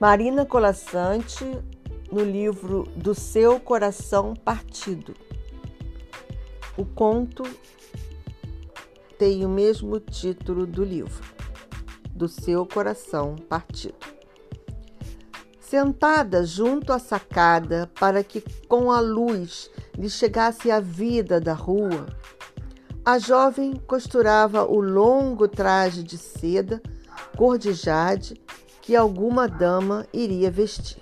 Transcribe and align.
Marina 0.00 0.46
Colassante, 0.46 1.44
no 2.10 2.24
livro 2.24 2.84
Do 2.96 3.14
Seu 3.14 3.60
Coração 3.60 4.32
Partido. 4.32 5.14
O 6.74 6.86
conto 6.86 7.42
tem 9.18 9.44
o 9.44 9.48
mesmo 9.50 10.00
título 10.00 10.66
do 10.66 10.82
livro, 10.82 11.22
Do 12.14 12.28
Seu 12.28 12.64
Coração 12.64 13.36
Partido. 13.36 13.98
Sentada 15.60 16.46
junto 16.46 16.94
à 16.94 16.98
sacada 16.98 17.90
para 18.00 18.24
que 18.24 18.42
com 18.66 18.90
a 18.90 19.00
luz 19.00 19.70
lhe 19.98 20.08
chegasse 20.08 20.70
a 20.70 20.80
vida 20.80 21.38
da 21.38 21.52
rua, 21.52 22.06
a 23.04 23.18
jovem 23.18 23.74
costurava 23.86 24.64
o 24.64 24.80
longo 24.80 25.46
traje 25.46 26.02
de 26.02 26.16
seda 26.16 26.80
cor 27.36 27.58
de 27.58 27.74
jade 27.74 28.40
que 28.90 28.96
alguma 28.96 29.46
dama 29.46 30.04
iria 30.12 30.50
vestir. 30.50 31.00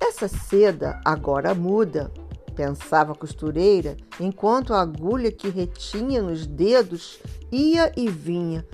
Essa 0.00 0.26
seda 0.26 0.98
agora 1.04 1.54
muda, 1.54 2.10
pensava 2.54 3.12
a 3.12 3.14
costureira, 3.14 3.98
enquanto 4.18 4.72
a 4.72 4.80
agulha 4.80 5.30
que 5.30 5.50
retinha 5.50 6.22
nos 6.22 6.46
dedos 6.46 7.20
ia 7.52 7.92
e 7.94 8.08
vinha. 8.08 8.66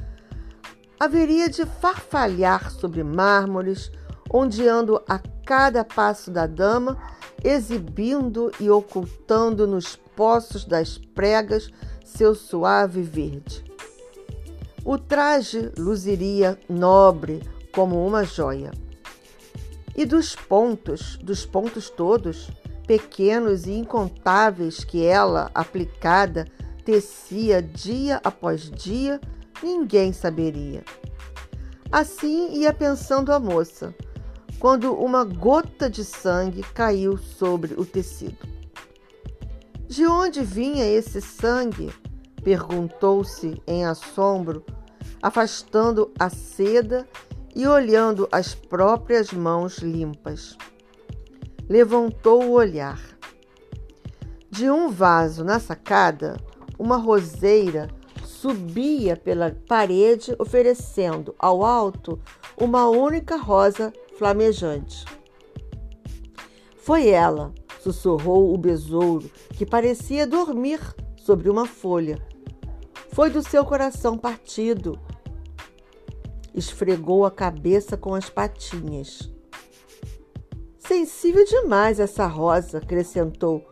Haveria 1.01 1.49
de 1.49 1.67
farfalhar 1.67 2.71
sobre 2.71 3.03
mármores, 3.03 3.91
ondeando 4.33 5.03
a 5.09 5.19
cada 5.45 5.85
passo 5.85 6.31
da 6.31 6.47
dama, 6.47 6.97
exibindo 7.43 8.53
e 8.61 8.71
ocultando 8.71 9.67
nos 9.67 9.97
poços 9.97 10.65
das 10.65 10.97
pregas 10.97 11.69
seu 12.05 12.37
suave 12.37 13.03
verde. 13.03 13.65
O 14.85 14.97
traje 14.97 15.73
luziria 15.77 16.57
nobre, 16.69 17.43
como 17.73 18.07
uma 18.07 18.25
joia. 18.25 18.71
E 19.97 20.05
dos 20.05 20.35
pontos, 20.35 21.17
dos 21.17 21.45
pontos 21.45 21.91
todos, 21.91 22.51
pequenos 22.87 23.67
e 23.67 23.73
incontáveis 23.73 24.85
que 24.85 25.05
ela, 25.05 25.51
aplicada, 25.55 26.47
tecia 26.85 27.63
dia 27.63 28.21
após 28.25 28.71
dia, 28.71 29.21
ninguém 29.63 30.13
saberia. 30.13 30.83
Assim 31.93 32.53
ia 32.61 32.73
pensando 32.73 33.33
a 33.33 33.41
moça, 33.41 33.95
quando 34.59 34.95
uma 34.95 35.25
gota 35.25 35.91
de 35.91 36.05
sangue 36.05 36.63
caiu 36.63 37.17
sobre 37.17 37.75
o 37.75 37.85
tecido. 37.85 38.39
De 39.89 40.07
onde 40.07 40.43
vinha 40.43 40.87
esse 40.87 41.21
sangue? 41.21 41.91
perguntou-se 42.43 43.61
em 43.67 43.85
assombro, 43.85 44.65
afastando 45.21 46.11
a 46.19 46.31
seda 46.31 47.07
e 47.55 47.67
olhando 47.67 48.29
as 48.31 48.55
próprias 48.55 49.33
mãos 49.33 49.79
limpas. 49.79 50.57
Levantou 51.69 52.45
o 52.45 52.53
olhar. 52.53 53.01
De 54.51 54.69
um 54.71 54.89
vaso 54.91 55.45
na 55.45 55.61
sacada, 55.61 56.37
uma 56.79 56.97
roseira 56.97 57.89
subia 58.25 59.17
pela 59.17 59.55
parede, 59.69 60.35
oferecendo 60.39 61.35
ao 61.39 61.65
alto 61.65 62.19
uma 62.57 62.89
única 62.89 63.37
rosa 63.37 63.93
flamejante. 64.19 65.05
Foi 66.77 67.09
ela, 67.09 67.53
sussurrou 67.81 68.53
o 68.53 68.59
besouro, 68.59 69.31
que 69.55 69.67
parecia 69.67 70.27
dormir 70.27 70.81
sobre 71.17 71.49
uma 71.49 71.67
folha. 71.67 72.19
Foi 73.13 73.31
do 73.31 73.43
seu 73.43 73.65
coração 73.65 74.17
partido, 74.17 74.99
esfregou 76.55 77.25
a 77.25 77.31
cabeça 77.31 77.97
com 77.97 78.15
as 78.15 78.29
patinhas. 78.29 79.31
Sensível 80.79 81.45
demais 81.45 82.01
essa 82.01 82.27
rosa, 82.27 82.79
acrescentou, 82.79 83.65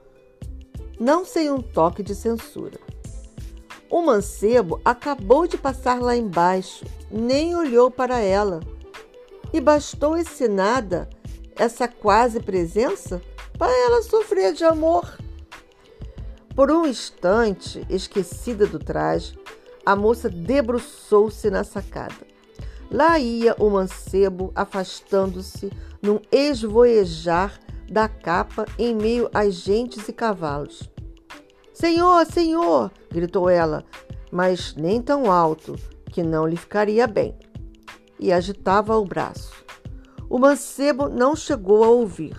não 1.01 1.25
sem 1.25 1.51
um 1.51 1.61
toque 1.61 2.03
de 2.03 2.15
censura. 2.15 2.79
O 3.91 4.03
mancebo 4.03 4.81
acabou 4.85 5.47
de 5.47 5.57
passar 5.57 6.01
lá 6.01 6.15
embaixo, 6.15 6.85
nem 7.11 7.57
olhou 7.57 7.91
para 7.91 8.21
ela. 8.21 8.61
E 9.53 9.61
bastou 9.61 10.17
esse 10.17 10.47
nada, 10.47 11.09
essa 11.57 11.89
quase 11.89 12.39
presença, 12.39 13.23
para 13.57 13.73
ela 13.73 14.03
sofrer 14.03 14.53
de 14.53 14.65
amor. 14.65 15.19
Por 16.55 16.71
um 16.71 16.87
instante, 16.87 17.87
esquecida 17.89 18.67
do 18.67 18.79
traje, 18.79 19.39
a 19.87 19.97
moça 19.97 20.29
debruçou-se 20.29 21.49
na 21.51 21.65
sacada. 21.65 22.27
Lá 22.91 23.19
ia 23.19 23.55
o 23.59 23.69
mancebo 23.69 24.51
afastando-se 24.55 25.71
num 26.03 26.21
esvoejar 26.33 27.59
da 27.91 28.09
capa 28.09 28.67
em 28.79 28.95
meio 28.95 29.29
às 29.33 29.55
gentes 29.55 30.09
e 30.09 30.13
cavalos. 30.13 30.89
Senhor, 31.73 32.27
senhor! 32.27 32.91
gritou 33.11 33.49
ela, 33.49 33.85
mas 34.33 34.75
nem 34.75 35.01
tão 35.01 35.31
alto 35.31 35.77
que 36.07 36.23
não 36.23 36.47
lhe 36.47 36.57
ficaria 36.57 37.07
bem. 37.07 37.37
E 38.19 38.33
agitava 38.33 38.97
o 38.97 39.05
braço. 39.05 39.53
O 40.29 40.39
mancebo 40.39 41.09
não 41.09 41.37
chegou 41.37 41.85
a 41.85 41.89
ouvir. 41.89 42.37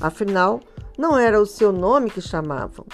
Afinal, 0.00 0.60
não 0.98 1.18
era 1.18 1.40
o 1.40 1.46
seu 1.46 1.72
nome 1.72 2.10
que 2.10 2.20
chamavam. 2.20 2.84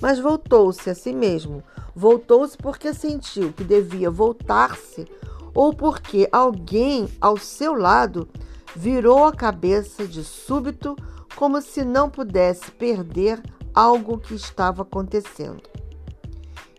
Mas 0.00 0.18
voltou-se 0.18 0.90
a 0.90 0.94
si 0.94 1.12
mesmo. 1.12 1.62
Voltou-se 1.94 2.56
porque 2.56 2.92
sentiu 2.92 3.52
que 3.52 3.64
devia 3.64 4.10
voltar-se 4.10 5.06
ou 5.58 5.74
porque 5.74 6.28
alguém 6.30 7.08
ao 7.20 7.36
seu 7.36 7.74
lado 7.74 8.28
virou 8.76 9.24
a 9.24 9.32
cabeça 9.32 10.06
de 10.06 10.22
súbito, 10.22 10.94
como 11.34 11.60
se 11.60 11.84
não 11.84 12.08
pudesse 12.08 12.70
perder 12.70 13.42
algo 13.74 14.18
que 14.18 14.36
estava 14.36 14.82
acontecendo. 14.82 15.64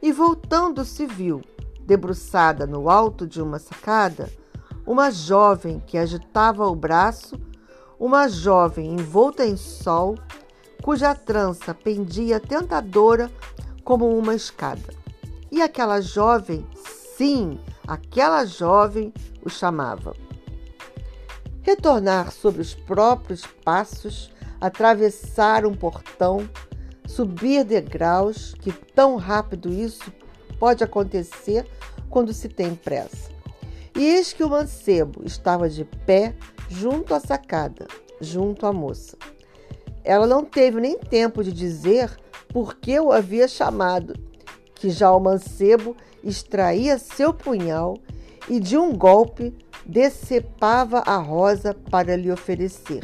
E 0.01 0.13
voltando-se, 0.13 1.05
viu, 1.05 1.41
debruçada 1.81 2.65
no 2.65 2.89
alto 2.89 3.27
de 3.27 3.41
uma 3.41 3.59
sacada, 3.59 4.31
uma 4.87 5.11
jovem 5.11 5.83
que 5.85 5.97
agitava 5.97 6.65
o 6.65 6.73
braço, 6.73 7.37
uma 7.99 8.29
jovem 8.29 8.93
envolta 8.93 9.45
em 9.45 9.57
sol, 9.57 10.15
cuja 10.81 11.13
trança 11.13 11.73
pendia 11.73 12.39
tentadora 12.39 13.29
como 13.83 14.17
uma 14.17 14.33
escada. 14.33 14.93
E 15.51 15.61
aquela 15.61 15.99
jovem, 15.99 16.65
sim, 17.17 17.59
aquela 17.89 18.45
jovem 18.45 19.11
o 19.43 19.49
chamava. 19.49 20.15
Retornar 21.63 22.31
sobre 22.31 22.61
os 22.61 22.75
próprios 22.75 23.47
passos, 23.65 24.31
atravessar 24.61 25.65
um 25.65 25.73
portão, 25.73 26.47
subir 27.07 27.63
degraus, 27.63 28.53
que 28.61 28.71
tão 28.71 29.15
rápido 29.15 29.73
isso 29.73 30.13
pode 30.59 30.83
acontecer 30.83 31.67
quando 32.09 32.31
se 32.31 32.47
tem 32.47 32.75
pressa. 32.75 33.31
E 33.95 34.05
eis 34.05 34.31
que 34.33 34.43
o 34.43 34.49
mancebo 34.49 35.23
estava 35.25 35.67
de 35.67 35.83
pé 35.83 36.35
junto 36.69 37.15
à 37.15 37.19
sacada, 37.19 37.87
junto 38.21 38.67
à 38.67 38.71
moça. 38.71 39.17
Ela 40.03 40.27
não 40.27 40.45
teve 40.45 40.79
nem 40.79 40.97
tempo 40.97 41.43
de 41.43 41.51
dizer 41.51 42.15
por 42.49 42.75
que 42.75 42.99
o 42.99 43.11
havia 43.11 43.47
chamado, 43.47 44.13
que 44.79 44.89
já 44.89 45.11
o 45.11 45.19
mancebo 45.19 45.95
extraía 46.23 46.97
seu 46.97 47.33
punhal 47.33 47.97
e 48.49 48.59
de 48.59 48.77
um 48.77 48.95
golpe 48.95 49.53
decepava 49.85 50.99
a 50.99 51.17
rosa 51.17 51.73
para 51.73 52.15
lhe 52.15 52.31
oferecer. 52.31 53.03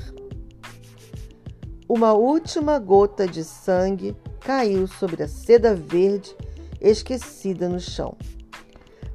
Uma 1.88 2.14
última 2.14 2.80
gota 2.80 3.28
de 3.28 3.44
sangue 3.44 4.16
caiu 4.40 4.88
sobre 4.88 5.24
a 5.24 5.28
seda 5.28 5.76
verde 5.76 6.36
esquecida 6.80 7.68
no 7.68 7.80
chão. 7.80 8.18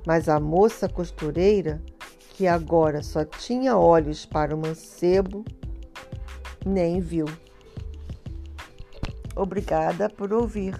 Mas 0.07 0.29
a 0.29 0.39
moça 0.39 0.89
costureira, 0.89 1.83
que 2.31 2.47
agora 2.47 3.03
só 3.03 3.25
tinha 3.25 3.77
olhos 3.77 4.27
para 4.27 4.55
o 4.55 4.59
mancebo, 4.59 5.45
nem 6.65 7.01
viu. 7.01 7.27
Obrigada 9.35 10.09
por 10.09 10.33
ouvir. 10.33 10.75